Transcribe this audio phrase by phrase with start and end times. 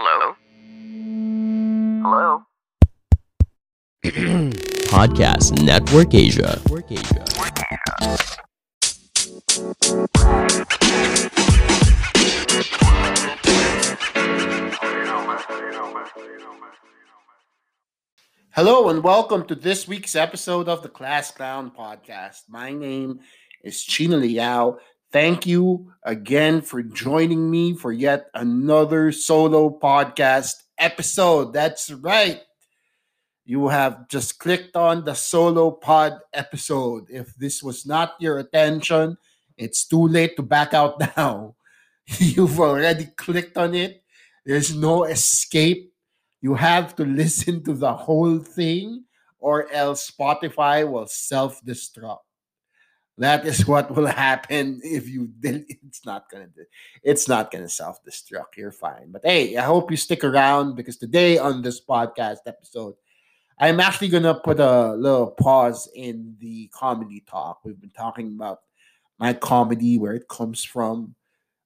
[0.00, 0.36] Hello?
[2.04, 2.42] Hello?
[4.94, 6.60] Podcast Network Asia.
[6.62, 7.24] Network Asia.
[18.50, 22.42] Hello and welcome to this week's episode of the Class Clown Podcast.
[22.48, 23.18] My name
[23.64, 24.78] is Chino Liao.
[25.10, 31.52] Thank you again for joining me for yet another solo podcast episode.
[31.54, 32.42] That's right.
[33.46, 37.06] You have just clicked on the solo pod episode.
[37.08, 39.16] If this was not your attention,
[39.56, 41.56] it's too late to back out now.
[42.18, 44.02] You've already clicked on it.
[44.44, 45.92] There's no escape
[46.40, 49.04] you have to listen to the whole thing,
[49.38, 52.27] or else Spotify will self destruct.
[53.18, 55.30] That is what will happen if you.
[55.88, 56.48] It's not gonna.
[57.02, 58.56] It's not gonna self destruct.
[58.56, 59.10] You're fine.
[59.10, 62.94] But hey, I hope you stick around because today on this podcast episode,
[63.58, 67.60] I'm actually gonna put a little pause in the comedy talk.
[67.64, 68.60] We've been talking about
[69.18, 71.16] my comedy, where it comes from,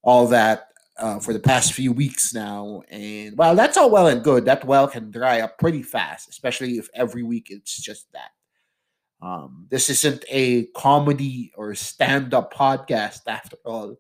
[0.03, 2.83] all that uh, for the past few weeks now.
[2.89, 4.47] And well, that's all well and good.
[4.47, 8.30] That well can dry up pretty fast, especially if every week it's just that.
[9.23, 13.97] Um, this isn't a comedy or stand up podcast after all.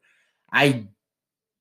[0.52, 0.88] I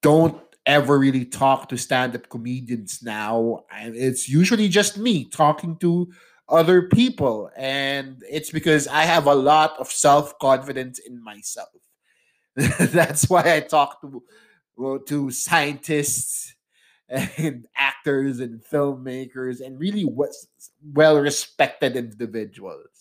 [0.02, 3.66] don't ever really talk to stand up comedians now.
[3.72, 6.12] And it's usually just me talking to
[6.50, 7.52] other people.
[7.56, 11.70] And it's because I have a lot of self confidence in myself.
[12.56, 14.24] That's why I talk to
[14.76, 16.56] well, to scientists
[17.10, 20.08] and actors and filmmakers and really
[20.94, 23.01] well respected individuals.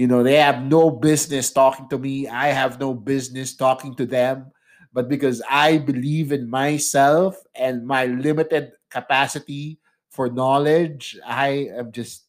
[0.00, 2.26] You know, they have no business talking to me.
[2.26, 4.50] I have no business talking to them.
[4.94, 9.78] But because I believe in myself and my limited capacity
[10.08, 12.24] for knowledge, I am just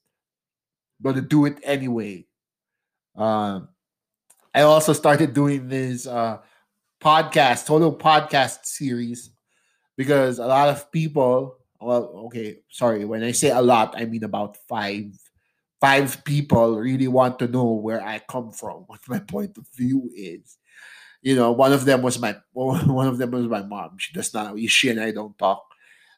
[1.01, 2.27] going to do it anyway.
[3.15, 3.69] Um,
[4.53, 6.39] I also started doing this uh,
[7.01, 9.31] podcast, total podcast series,
[9.95, 14.25] because a lot of people, well, okay, sorry, when I say a lot, I mean
[14.25, 15.15] about five,
[15.81, 20.09] five people really want to know where I come from, what my point of view
[20.15, 20.57] is.
[21.21, 23.97] You know, one of them was my one of them was my mom.
[23.97, 24.59] She does not.
[24.69, 25.63] She and I don't talk.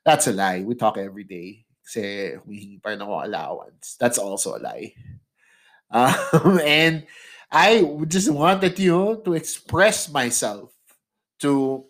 [0.06, 0.64] That's a lie.
[0.64, 1.66] We talk every day.
[1.84, 3.98] Say we pa rin allowance.
[4.00, 4.94] That's also a lie.
[5.92, 7.06] Um, and
[7.52, 10.72] I just wanted you to express myself
[11.42, 11.86] to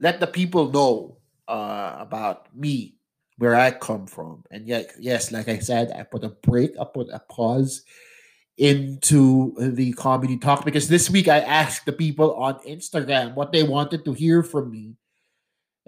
[0.00, 2.96] let the people know uh, about me,
[3.40, 4.44] where I come from.
[4.50, 7.82] And yet, yes, like I said, I put a break, I put a pause
[8.58, 13.62] into the comedy talk because this week I asked the people on Instagram what they
[13.62, 14.92] wanted to hear from me.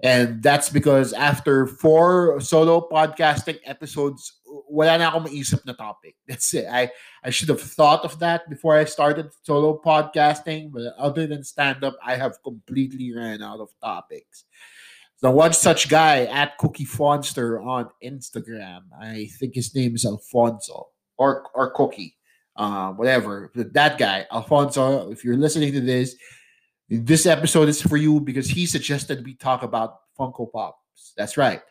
[0.01, 4.33] And that's because after four solo podcasting episodes,
[4.67, 6.17] wala na akong maisip na topic.
[6.27, 6.65] That's it.
[6.65, 6.89] I,
[7.23, 10.73] I should have thought of that before I started solo podcasting.
[10.73, 14.43] But other than stand up, I have completely ran out of topics.
[15.23, 20.89] So one such guy at Cookie Fonster on Instagram, I think his name is Alfonso
[21.17, 22.17] or or Cookie,
[22.57, 23.49] uh, whatever.
[23.55, 25.09] That guy, Alfonso.
[25.11, 26.17] If you're listening to this,
[26.89, 31.13] this episode is for you because he suggested we talk about Funko Pops.
[31.15, 31.61] That's right.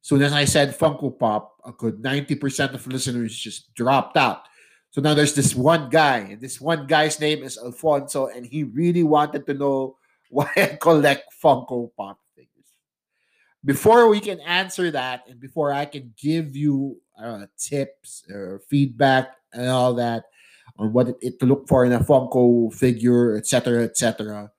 [0.00, 4.44] So then I said Funko Pop, a good 90% of listeners just dropped out.
[4.92, 8.64] So now there's this one guy, and this one guy's name is Alfonso, and he
[8.64, 9.98] really wanted to know
[10.30, 12.18] why I collect Funko Pop.
[13.64, 19.36] Before we can answer that, and before I can give you uh, tips or feedback
[19.52, 20.24] and all that
[20.78, 24.50] on what it, it to look for in a Funko figure, etc., etc.,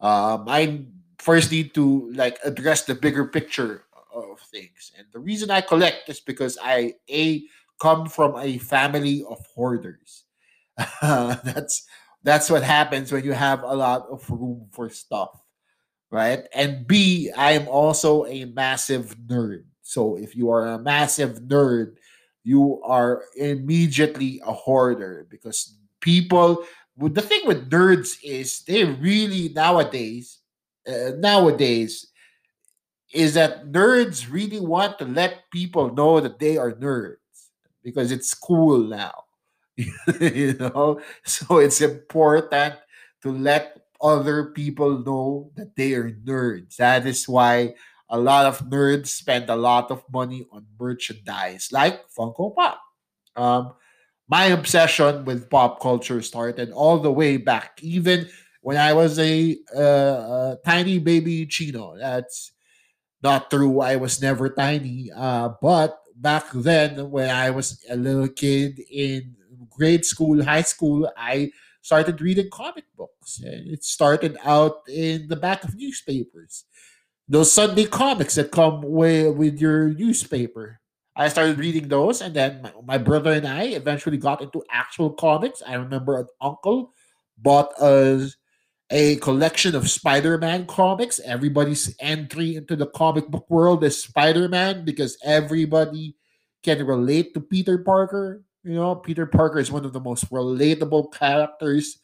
[0.00, 0.84] um, I
[1.18, 4.92] first need to like address the bigger picture of things.
[4.98, 7.44] And the reason I collect is because I a
[7.80, 10.24] come from a family of hoarders.
[11.02, 11.86] that's
[12.22, 15.41] that's what happens when you have a lot of room for stuff,
[16.12, 16.44] right?
[16.54, 19.64] And B, I am also a massive nerd.
[19.82, 21.96] So if you are a massive nerd,
[22.44, 26.64] you are immediately a hoarder because people
[26.98, 30.40] the thing with nerds is they really nowadays
[30.88, 32.08] uh, nowadays
[33.12, 37.16] is that nerds really want to let people know that they are nerds
[37.84, 39.24] because it's cool now
[40.20, 42.74] you know so it's important
[43.22, 47.74] to let other people know that they are nerds that is why
[48.10, 52.80] a lot of nerds spend a lot of money on merchandise like funko pop
[53.36, 53.72] um,
[54.28, 58.28] my obsession with pop culture started all the way back, even
[58.62, 61.96] when I was a, uh, a tiny baby Chino.
[61.98, 62.52] That's
[63.22, 63.80] not true.
[63.80, 65.10] I was never tiny.
[65.14, 69.36] Uh, but back then, when I was a little kid in
[69.70, 71.50] grade school, high school, I
[71.82, 73.40] started reading comic books.
[73.40, 76.64] And it started out in the back of newspapers.
[77.28, 80.80] Those Sunday comics that come with, with your newspaper.
[81.14, 85.10] I started reading those, and then my, my brother and I eventually got into actual
[85.10, 85.62] comics.
[85.66, 86.94] I remember an uncle
[87.36, 88.36] bought us
[88.90, 91.20] a collection of Spider-Man comics.
[91.24, 96.16] Everybody's entry into the comic book world is Spider-Man because everybody
[96.62, 98.42] can relate to Peter Parker.
[98.64, 101.98] You know, Peter Parker is one of the most relatable characters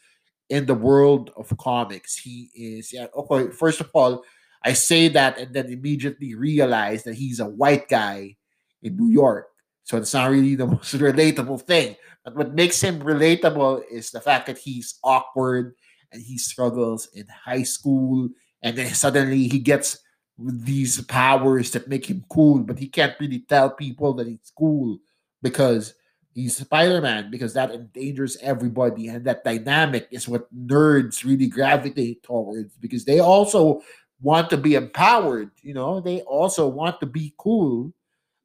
[0.48, 2.16] in the world of comics.
[2.16, 4.24] He is, yeah, okay, first of all,
[4.64, 8.36] I say that and then immediately realize that he's a white guy
[8.82, 9.46] in New York.
[9.84, 11.96] So it's not really the most relatable thing.
[12.24, 15.74] But what makes him relatable is the fact that he's awkward
[16.12, 18.28] and he struggles in high school.
[18.62, 19.98] And then suddenly he gets
[20.38, 24.98] these powers that make him cool, but he can't really tell people that he's cool
[25.42, 25.94] because
[26.38, 32.76] he's Spider-Man because that endangers everybody and that dynamic is what nerds really gravitate towards
[32.76, 33.82] because they also
[34.20, 37.92] want to be empowered, you know, they also want to be cool,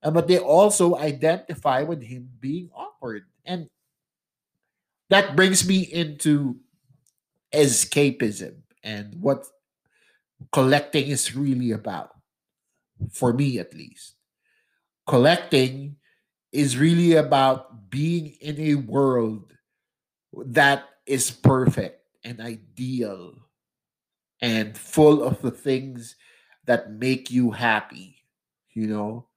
[0.02, 3.26] and but they also identify with him being awkward.
[3.46, 3.70] And
[5.10, 6.58] that brings me into
[7.54, 9.46] escapism and what
[10.52, 12.12] collecting is really about,
[13.12, 14.16] for me at least.
[15.06, 15.98] Collecting
[16.54, 19.52] is really about being in a world
[20.32, 23.34] that is perfect and ideal
[24.40, 26.16] and full of the things
[26.66, 28.18] that make you happy.
[28.74, 29.28] You know,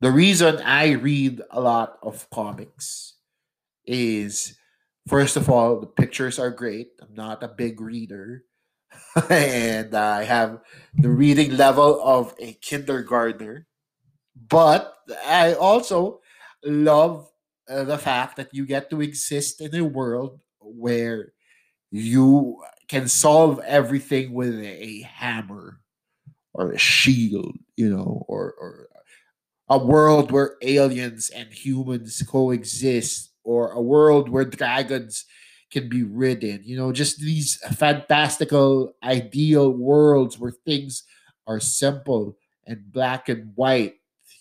[0.00, 3.14] the reason I read a lot of comics
[3.86, 4.56] is
[5.08, 6.90] first of all, the pictures are great.
[7.00, 8.44] I'm not a big reader.
[9.30, 10.60] and I have
[10.94, 13.66] the reading level of a kindergartner.
[14.48, 14.94] But
[15.26, 16.20] I also
[16.64, 17.30] love
[17.68, 21.32] uh, the fact that you get to exist in a world where
[21.90, 25.80] you can solve everything with a hammer
[26.52, 28.88] or a shield, you know, or, or
[29.68, 35.24] a world where aliens and humans coexist, or a world where dragons
[35.70, 41.04] can be ridden, you know, just these fantastical, ideal worlds where things
[41.46, 42.36] are simple
[42.66, 43.94] and black and white.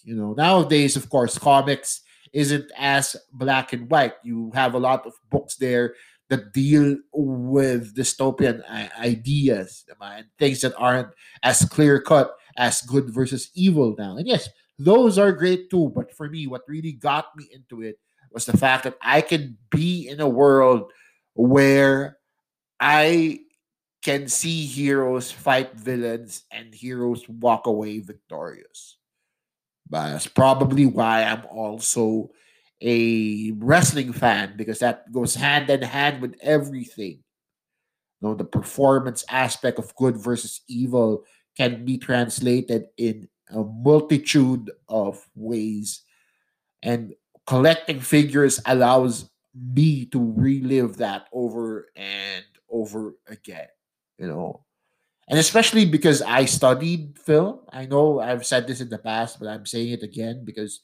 [0.04, 2.02] You know, nowadays, of course, comics
[2.34, 4.14] isn't as black and white.
[4.24, 5.96] You have a lot of books there
[6.30, 11.10] that deal with dystopian uh, ideas and things that aren't
[11.44, 14.18] as clear cut as good versus evil now.
[14.18, 14.48] And yes,
[14.78, 15.92] those are great too.
[15.96, 18.00] But for me, what really got me into it
[18.32, 20.92] was the fact that I can be in a world
[21.34, 22.18] where
[22.80, 23.40] I
[24.04, 28.99] can see heroes fight villains and heroes walk away victorious.
[29.90, 32.30] That's probably why I'm also
[32.82, 37.24] a wrestling fan because that goes hand in hand with everything.
[38.22, 41.24] You know, the performance aspect of good versus evil
[41.58, 46.02] can be translated in a multitude of ways.
[46.84, 47.14] And
[47.48, 53.68] collecting figures allows me to relive that over and over again,
[54.18, 54.66] you know.
[55.30, 57.60] And especially because I studied film.
[57.72, 60.82] I know I've said this in the past, but I'm saying it again because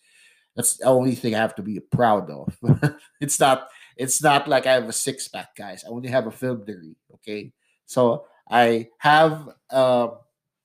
[0.56, 2.56] that's the only thing I have to be proud of.
[3.22, 5.84] it's not it's not like I have a six pack, guys.
[5.84, 6.96] I only have a film degree.
[7.16, 7.54] Okay.
[7.86, 10.18] So I have um,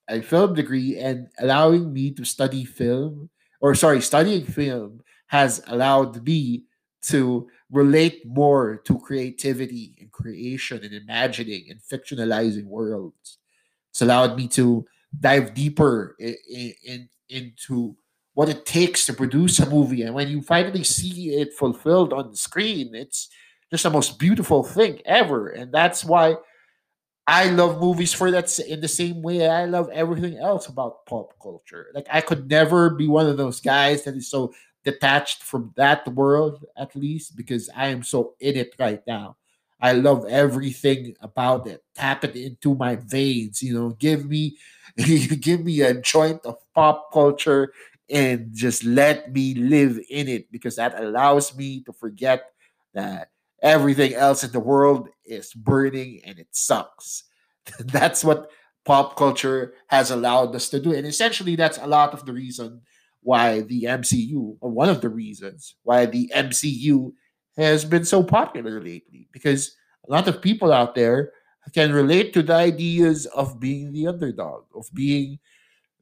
[0.09, 6.25] a film degree and allowing me to study film or sorry, studying film has allowed
[6.27, 6.65] me
[7.03, 13.39] to relate more to creativity and creation and imagining and fictionalizing worlds.
[13.91, 14.85] It's allowed me to
[15.19, 16.37] dive deeper in,
[16.85, 17.97] in, into
[18.35, 20.03] what it takes to produce a movie.
[20.03, 23.29] And when you finally see it fulfilled on the screen, it's
[23.71, 25.49] just the most beautiful thing ever.
[25.49, 26.37] And that's why
[27.27, 31.35] I love movies for that in the same way I love everything else about pop
[31.41, 31.89] culture.
[31.95, 34.53] Like I could never be one of those guys that is so
[34.85, 39.37] detached from that world at least because I am so in it right now.
[39.81, 41.83] I love everything about it.
[41.95, 44.57] Tap it into my veins, you know, give me
[44.97, 47.73] give me a joint of pop culture
[48.09, 52.43] and just let me live in it because that allows me to forget
[52.95, 53.31] that
[53.63, 57.25] everything else in the world is burning and it sucks.
[57.79, 58.51] that's what
[58.85, 60.93] pop culture has allowed us to do.
[60.95, 62.81] And essentially, that's a lot of the reason
[63.23, 67.13] why the MCU, or one of the reasons why the MCU
[67.57, 69.77] has been so popular lately, because
[70.09, 71.33] a lot of people out there
[71.75, 75.39] can relate to the ideas of being the underdog, of being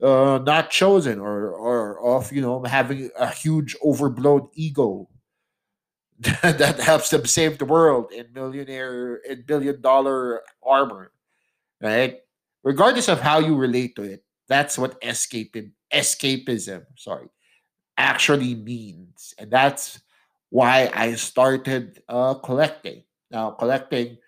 [0.03, 5.09] uh, not chosen or or of you know having a huge overblown ego
[6.43, 11.13] that helps them save the world in millionaire in billion dollar armor,
[11.83, 12.19] right?
[12.65, 17.29] Regardless of how you relate to it, that's what escaping escapism, sorry,
[17.99, 20.01] actually means, and that's
[20.51, 23.05] why I started uh, collecting.
[23.31, 24.19] Now, collecting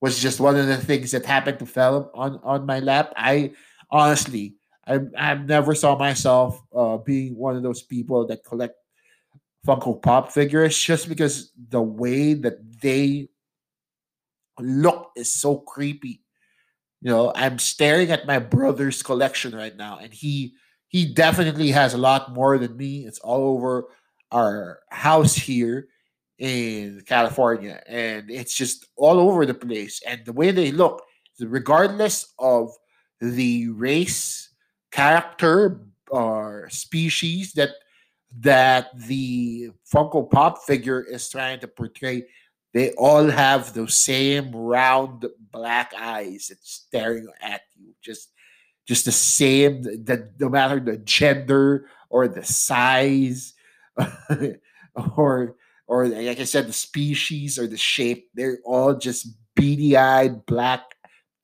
[0.00, 3.12] was just one of the things that happened to fell on on my lap.
[3.16, 3.52] I
[3.90, 4.56] honestly,
[4.86, 8.76] I I never saw myself uh, being one of those people that collect
[9.66, 13.28] Funko Pop figures just because the way that they
[14.58, 16.22] look is so creepy.
[17.02, 20.54] You know, I'm staring at my brother's collection right now, and he
[20.88, 23.06] he definitely has a lot more than me.
[23.06, 23.88] It's all over
[24.30, 25.88] our house here
[26.38, 30.02] in California, and it's just all over the place.
[30.06, 31.02] And the way they look,
[31.40, 32.70] regardless of
[33.20, 34.50] the race,
[34.90, 35.80] character,
[36.10, 37.70] or species that
[38.38, 42.24] that the Funko Pop figure is trying to portray,
[42.74, 47.94] they all have those same round black eyes that's staring at you.
[48.02, 48.30] Just
[48.86, 53.54] just the same that no matter the gender or the size
[55.16, 60.82] or or like I said, the species or the shape, they're all just beady-eyed, black,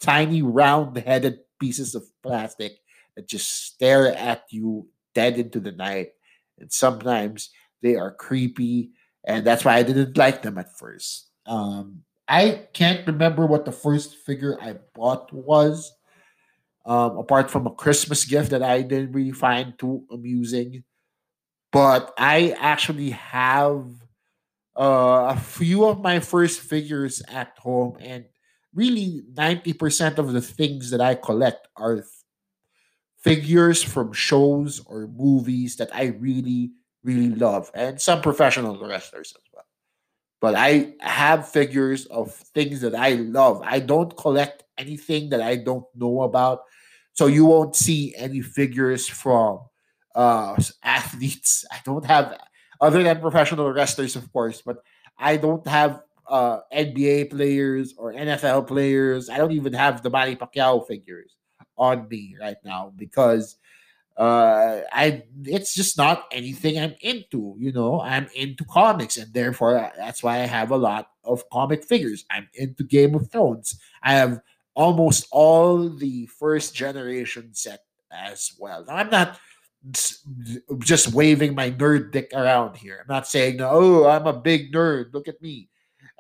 [0.01, 2.73] tiny, round-headed pieces of plastic
[3.15, 6.09] that just stare at you dead into the night.
[6.59, 7.51] And sometimes
[7.83, 8.91] they are creepy,
[9.25, 11.31] and that's why I didn't like them at first.
[11.47, 15.93] Um, I can't remember what the first figure I bought was,
[16.85, 20.85] um, apart from a Christmas gift that I didn't really find too amusing.
[21.73, 23.87] But I actually have
[24.79, 28.27] uh, a few of my first figures at home, and
[28.75, 32.05] really 90% of the things that I collect are
[33.19, 36.73] figures from shows or movies that I really,
[37.05, 39.65] really love, and some professional wrestlers as well.
[40.41, 43.63] But I have figures of things that I love.
[43.65, 46.63] I don't collect anything that I don't know about.
[47.15, 49.61] So you won't see any figures from
[50.15, 51.65] uh athletes.
[51.71, 52.39] I don't have
[52.81, 54.63] other than professional wrestlers, of course.
[54.63, 54.79] But
[55.19, 59.29] I don't have uh, NBA players or NFL players.
[59.29, 61.37] I don't even have the Manny Pacquiao figures
[61.77, 63.57] on me right now because
[64.19, 69.79] uh i it's just not anything i'm into you know i'm into comics and therefore
[69.79, 73.81] uh, that's why i have a lot of comic figures i'm into game of thrones
[74.03, 74.39] i have
[74.75, 79.39] almost all the first generation set as well now i'm not
[80.79, 82.99] just waving my nerd dick around here.
[83.01, 85.13] I'm not saying, oh, I'm a big nerd.
[85.13, 85.69] Look at me.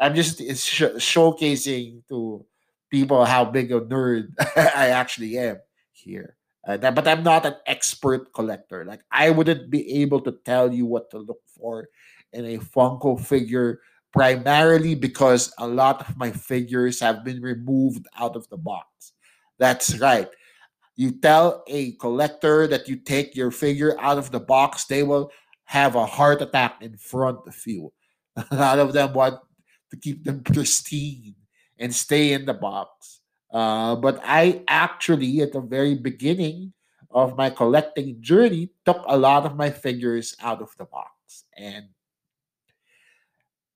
[0.00, 2.44] I'm just sh- showcasing to
[2.90, 5.58] people how big a nerd I actually am
[5.92, 6.36] here.
[6.66, 8.84] Uh, but I'm not an expert collector.
[8.84, 11.88] Like I wouldn't be able to tell you what to look for
[12.32, 13.80] in a Funko figure,
[14.12, 19.12] primarily because a lot of my figures have been removed out of the box.
[19.58, 20.28] That's right.
[20.96, 25.30] You tell a collector that you take your figure out of the box, they will
[25.64, 27.92] have a heart attack in front of you.
[28.50, 29.40] A lot of them want
[29.90, 31.34] to keep them pristine
[31.78, 33.20] and stay in the box.
[33.50, 36.72] Uh, but I actually, at the very beginning
[37.10, 41.44] of my collecting journey, took a lot of my figures out of the box.
[41.56, 41.88] And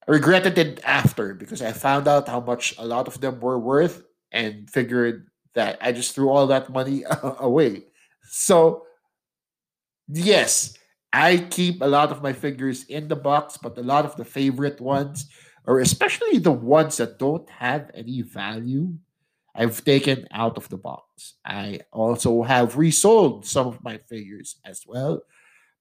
[0.06, 4.02] regretted it after because I found out how much a lot of them were worth
[4.30, 7.02] and figured that I just threw all that money
[7.40, 7.84] away.
[8.30, 8.84] So,
[10.06, 10.76] yes,
[11.12, 14.24] I keep a lot of my figures in the box, but a lot of the
[14.24, 15.28] favorite ones,
[15.66, 18.94] or especially the ones that don't have any value,
[19.54, 21.34] I've taken out of the box.
[21.44, 25.22] I also have resold some of my figures as well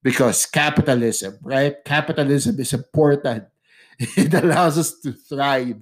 [0.01, 1.75] because capitalism, right?
[1.84, 3.44] Capitalism is important.
[4.17, 5.79] It allows us to thrive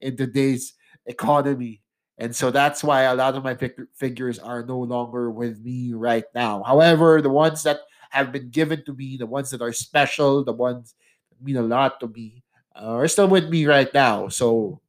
[0.00, 0.72] in today's
[1.04, 1.80] economy
[2.20, 5.94] and so that's why a lot of my fig- figures are no longer with me
[5.94, 6.62] right now.
[6.62, 10.52] However, the ones that have been given to me, the ones that are special, the
[10.52, 10.94] ones
[11.30, 12.44] that mean a lot to me,
[12.76, 14.28] uh, are still with me right now.
[14.28, 14.82] So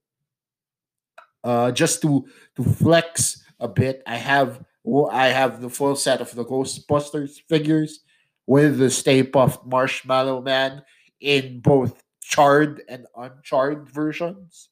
[1.43, 4.63] uh, just to to flex a bit, I have
[5.11, 8.01] I have the full set of the Ghostbusters figures
[8.47, 10.83] with the Stay Puft Marshmallow Man
[11.21, 14.70] in both charred and uncharred versions.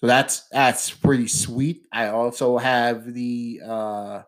[0.00, 1.82] So that's that's pretty sweet.
[1.92, 4.22] I also have the uh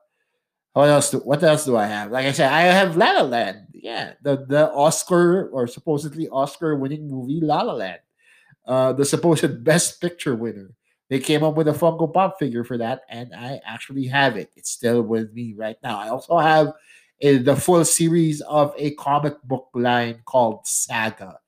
[0.75, 2.11] what else do what else do I have?
[2.11, 3.69] Like I said, I have La La Land.
[3.73, 8.01] Yeah, the the Oscar or supposedly Oscar winning movie La La Land.
[8.67, 10.73] Uh the supposed best picture winner.
[11.09, 14.51] They came up with a Funko Pop figure for that, and I actually have it.
[14.57, 15.99] It's still with me right now.
[15.99, 16.73] I also have uh,
[17.43, 21.39] the full series of a comic book line called Saga.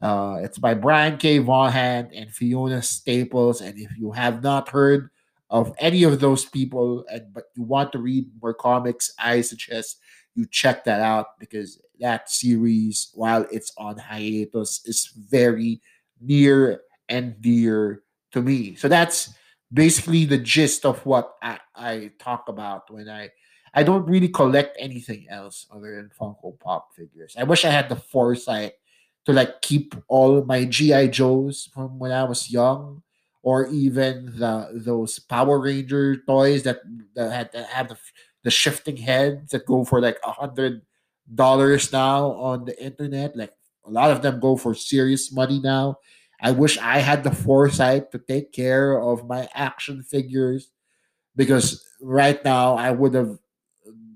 [0.00, 1.38] Uh, it's by Brian K.
[1.38, 3.60] Vaughan and Fiona Staples.
[3.60, 5.10] And if you have not heard
[5.50, 9.98] of any of those people, and but you want to read more comics, I suggest
[10.34, 15.80] you check that out because that series, while it's on hiatus, is very
[16.20, 18.74] near and dear to me.
[18.74, 19.32] So that's
[19.72, 23.30] basically the gist of what I, I talk about when I
[23.76, 27.34] I don't really collect anything else other than Funko Pop figures.
[27.36, 28.74] I wish I had the foresight
[29.26, 33.02] to like keep all my GI Joes from when I was young,
[33.42, 36.80] or even the those Power Ranger toys that
[37.14, 37.98] that had that have the,
[38.44, 40.82] the shifting heads that go for like a hundred
[41.32, 43.36] dollars now on the internet.
[43.36, 43.52] Like
[43.84, 45.98] a lot of them go for serious money now.
[46.40, 50.70] I wish I had the foresight to take care of my action figures
[51.36, 53.38] because right now I would have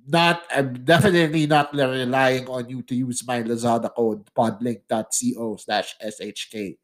[0.09, 6.79] not I'm definitely not relying on you to use my Lazada code podlink.co slash shk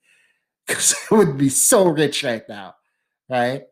[0.66, 2.74] because I would be so rich right now,
[3.28, 3.64] right?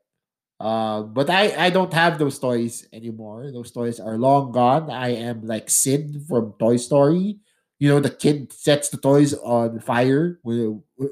[0.61, 3.50] Uh, but I I don't have those toys anymore.
[3.52, 4.90] Those toys are long gone.
[4.90, 7.38] I am like Sid from Toy Story.
[7.78, 10.59] You know, the kid sets the toys on fire, with,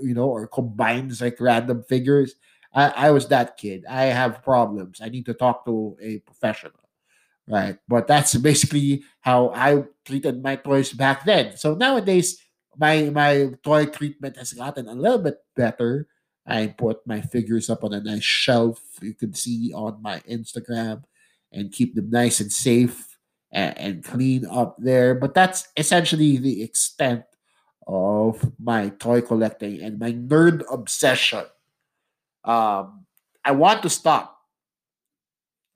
[0.02, 2.37] you know, or combines like random figures.
[2.73, 3.85] I, I was that kid.
[3.90, 5.00] I have problems.
[5.02, 6.80] I need to talk to a professional
[7.50, 7.76] right?
[7.88, 11.57] But that's basically how I treated my toys back then.
[11.57, 12.38] So nowadays,
[12.78, 16.07] my my toy treatment has gotten a little bit better.
[16.47, 18.80] I put my figures up on a nice shelf.
[19.02, 21.04] You can see on my Instagram
[21.52, 23.19] and keep them nice and safe
[23.52, 25.14] and, clean up there.
[25.14, 27.25] But that's essentially the extent
[27.87, 31.45] of my toy collecting and my nerd obsession.
[32.45, 33.07] Um,
[33.45, 34.39] I want to stop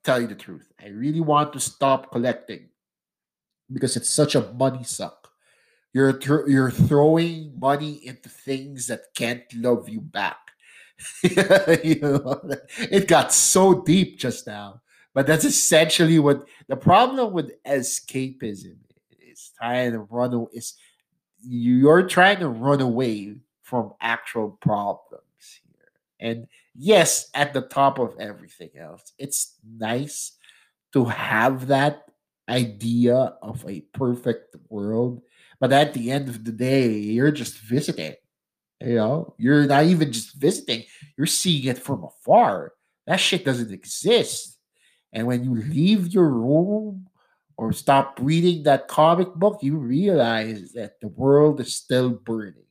[0.05, 0.71] tell you the truth.
[0.81, 2.69] I really want to stop collecting
[3.71, 5.29] because it's such a money suck.
[5.93, 10.37] You're th- you're throwing money into things that can't love you back.
[11.83, 12.41] you know,
[12.79, 14.81] it got so deep just now,
[15.13, 18.77] but that's essentially what the problem with escapism
[19.19, 19.51] is.
[19.57, 20.75] Trying to run away is
[21.41, 25.24] you're trying to run away from actual problems
[26.19, 30.37] and yes, at the top of everything else, it's nice
[30.93, 32.03] to have that
[32.49, 35.21] idea of a perfect world.
[35.59, 38.15] But at the end of the day, you're just visiting.
[38.81, 40.83] You know, you're not even just visiting,
[41.17, 42.73] you're seeing it from afar.
[43.07, 44.57] That shit doesn't exist.
[45.13, 47.07] And when you leave your room
[47.57, 52.64] or stop reading that comic book, you realize that the world is still burning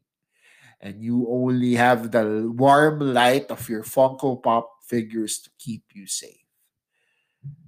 [0.85, 6.07] and you only have the warm light of your Funko Pop figures to keep you
[6.07, 6.45] safe.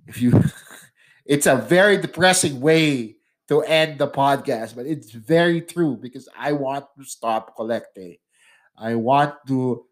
[0.07, 0.45] If you
[1.25, 3.17] it's a very depressing way
[3.49, 8.19] to end the podcast, but it's very true because I want to stop collecting.
[8.77, 9.87] I want to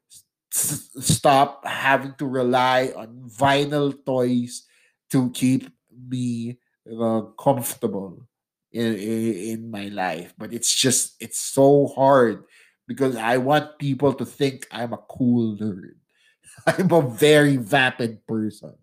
[0.52, 4.64] stop having to rely on vinyl toys
[5.10, 8.28] to keep me uh, comfortable
[8.70, 10.34] in, in in my life.
[10.36, 12.44] But it's just it's so hard
[12.86, 15.94] because I want people to think I'm a cool nerd.
[16.66, 18.74] I'm a very vapid person.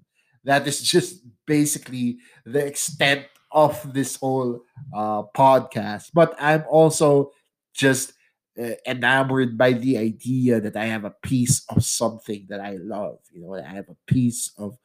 [0.44, 4.62] That is just basically the extent of this whole
[4.96, 6.10] uh, podcast.
[6.14, 7.32] But I'm also
[7.74, 8.14] just
[8.60, 13.20] uh, enamored by the idea that I have a piece of something that I love.
[13.32, 14.78] You know, I have a piece of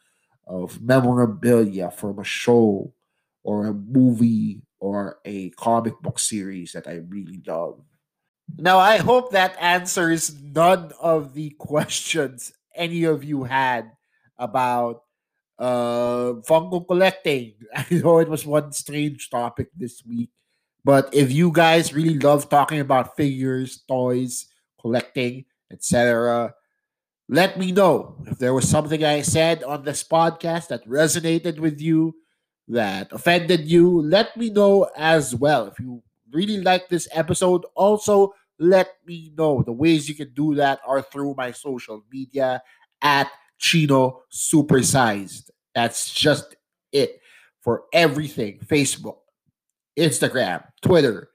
[0.46, 2.92] of memorabilia from a show
[3.42, 7.80] or a movie or a comic book series that I really love.
[8.58, 13.90] Now, I hope that answers none of the questions any of you had
[14.38, 15.02] about
[15.58, 17.54] uh, Funko collecting.
[17.74, 20.30] I know it was one strange topic this week,
[20.84, 24.46] but if you guys really love talking about figures, toys,
[24.80, 26.54] collecting, etc.,
[27.28, 31.80] let me know if there was something I said on this podcast that resonated with
[31.80, 32.14] you,
[32.68, 34.00] that offended you.
[34.02, 35.66] Let me know as well.
[35.66, 36.02] If you
[36.36, 39.62] really like this episode, also let me know.
[39.62, 42.62] The ways you can do that are through my social media
[43.02, 45.50] at Chino Supersized.
[45.74, 46.56] That's just
[46.92, 47.20] it
[47.62, 49.18] for everything Facebook,
[49.98, 51.28] Instagram, Twitter,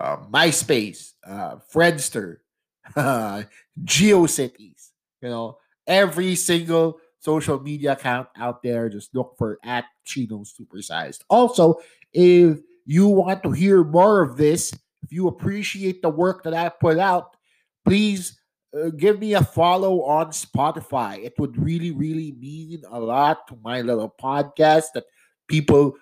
[0.00, 2.38] uh, MySpace, uh, Friendster,
[2.96, 3.42] uh,
[3.84, 4.90] GeoCities.
[5.22, 11.20] You know, every single social media account out there, just look for at Chino Supersized.
[11.28, 11.76] Also,
[12.12, 14.72] if you want to hear more of this,
[15.02, 17.36] if you appreciate the work that I put out,
[17.84, 18.38] please
[18.76, 21.24] uh, give me a follow on Spotify.
[21.24, 25.04] It would really, really mean a lot to my little podcast that
[25.48, 25.96] people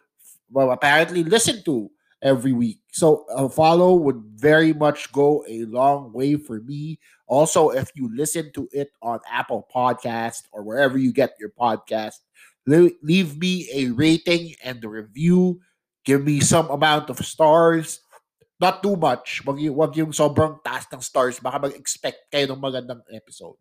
[0.50, 1.90] well, apparently listen to
[2.22, 2.80] every week.
[2.92, 6.98] So a follow would very much go a long way for me.
[7.26, 12.14] Also, if you listen to it on Apple Podcast or wherever you get your podcast,
[12.66, 15.60] leave me a rating and a review.
[16.04, 18.00] Give me some amount of stars.
[18.60, 19.42] Not too much.
[19.44, 21.40] Wag yung, wag yung sobrang taas ng stars.
[21.40, 23.56] Baka mag-expect kayo ng magandang episode.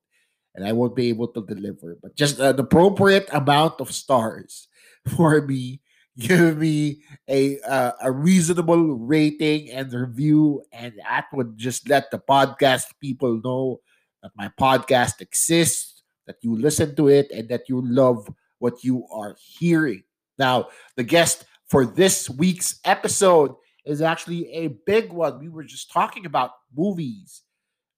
[0.53, 1.97] And I won't be able to deliver.
[1.97, 4.67] But just an appropriate amount of stars
[5.17, 5.81] for me
[6.17, 12.19] give me a uh, a reasonable rating and review, and that would just let the
[12.19, 13.81] podcast people know
[14.21, 18.29] that my podcast exists, that you listen to it, and that you love
[18.59, 20.03] what you are hearing.
[20.37, 25.39] Now, the guest for this week's episode is actually a big one.
[25.39, 27.41] We were just talking about movies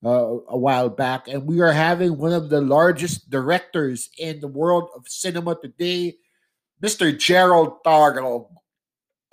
[0.02, 4.48] uh, a while back, and we are having one of the largest directors in the
[4.48, 6.14] world of cinema today
[6.82, 7.18] Mr.
[7.18, 8.48] Jerrold Tarog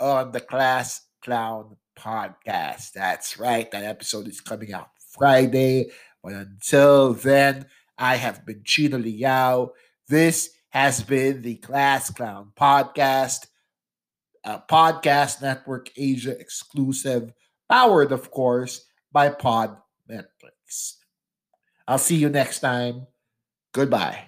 [0.01, 2.91] on the Class Clown podcast.
[2.91, 3.71] That's right.
[3.71, 5.91] That episode is coming out Friday.
[6.21, 9.71] But until then, I have been Chino Liao.
[10.09, 13.45] This has been the Class Clown podcast,
[14.43, 17.33] a podcast network Asia exclusive,
[17.69, 19.77] powered, of course, by Pod
[20.09, 20.95] Netflix.
[21.87, 23.07] I'll see you next time.
[23.73, 24.27] Goodbye.